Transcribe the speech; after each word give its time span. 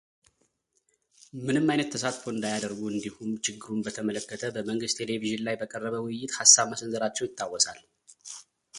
ምንም 1.47 1.65
አይነት 1.71 1.89
ተሳትፎ 1.95 2.23
እንዳያደርጉ 2.35 2.79
እንዲሁም 2.93 3.29
ችግሩን 3.47 3.83
በተመለከተ 3.87 4.51
በመንግሥት 4.57 4.97
ቴሌቪዥን 5.01 5.45
ላይ 5.49 5.57
በቀረበ 5.63 5.95
ውይይት 6.07 6.35
ሃሳብ 6.41 6.67
መሰንዘራቸው 6.73 7.27
ይታወሳል። 7.29 7.81